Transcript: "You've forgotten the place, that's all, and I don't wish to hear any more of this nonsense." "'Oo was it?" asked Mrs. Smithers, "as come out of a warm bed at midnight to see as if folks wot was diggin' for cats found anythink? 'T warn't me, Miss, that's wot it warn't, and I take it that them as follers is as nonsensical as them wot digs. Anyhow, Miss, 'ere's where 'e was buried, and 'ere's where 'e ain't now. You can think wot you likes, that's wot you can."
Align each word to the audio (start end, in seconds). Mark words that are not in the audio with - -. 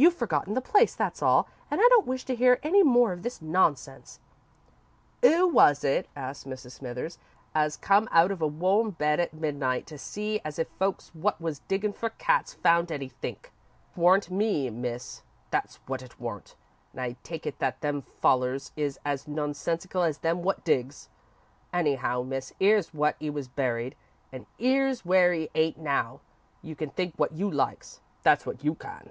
"You've 0.00 0.14
forgotten 0.14 0.54
the 0.54 0.60
place, 0.60 0.94
that's 0.94 1.24
all, 1.24 1.48
and 1.68 1.80
I 1.80 1.88
don't 1.90 2.06
wish 2.06 2.24
to 2.26 2.36
hear 2.36 2.60
any 2.62 2.84
more 2.84 3.10
of 3.10 3.24
this 3.24 3.42
nonsense." 3.42 4.20
"'Oo 5.24 5.48
was 5.48 5.82
it?" 5.82 6.08
asked 6.14 6.46
Mrs. 6.46 6.70
Smithers, 6.70 7.18
"as 7.52 7.76
come 7.76 8.08
out 8.12 8.30
of 8.30 8.40
a 8.40 8.46
warm 8.46 8.90
bed 8.90 9.18
at 9.18 9.34
midnight 9.34 9.88
to 9.88 9.98
see 9.98 10.40
as 10.44 10.56
if 10.56 10.68
folks 10.78 11.10
wot 11.16 11.40
was 11.40 11.58
diggin' 11.66 11.92
for 11.92 12.10
cats 12.10 12.54
found 12.54 12.92
anythink? 12.92 13.50
'T 13.92 14.00
warn't 14.00 14.30
me, 14.30 14.70
Miss, 14.70 15.22
that's 15.50 15.80
wot 15.88 16.02
it 16.02 16.20
warn't, 16.20 16.54
and 16.92 17.00
I 17.00 17.16
take 17.24 17.44
it 17.44 17.58
that 17.58 17.80
them 17.80 18.04
as 18.06 18.14
follers 18.22 18.70
is 18.76 19.00
as 19.04 19.26
nonsensical 19.26 20.04
as 20.04 20.18
them 20.18 20.44
wot 20.44 20.62
digs. 20.64 21.08
Anyhow, 21.72 22.22
Miss, 22.22 22.52
'ere's 22.60 22.94
where 22.94 23.16
'e 23.20 23.30
was 23.30 23.48
buried, 23.48 23.96
and 24.30 24.46
'ere's 24.60 25.04
where 25.04 25.34
'e 25.34 25.48
ain't 25.56 25.76
now. 25.76 26.20
You 26.62 26.76
can 26.76 26.90
think 26.90 27.18
wot 27.18 27.32
you 27.32 27.50
likes, 27.50 28.00
that's 28.22 28.46
wot 28.46 28.62
you 28.62 28.76
can." 28.76 29.10